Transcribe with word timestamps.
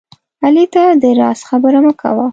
علي 0.45 0.65
ته 0.73 0.83
د 1.01 1.03
راز 1.19 1.39
خبره 1.49 1.79
مه 1.85 1.93
کوه 2.01 2.25